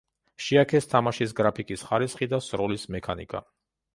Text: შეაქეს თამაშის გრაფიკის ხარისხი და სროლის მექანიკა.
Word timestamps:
შეაქეს 0.45 0.87
თამაშის 0.93 1.35
გრაფიკის 1.41 1.85
ხარისხი 1.89 2.29
და 2.33 2.39
სროლის 2.47 2.89
მექანიკა. 2.97 3.45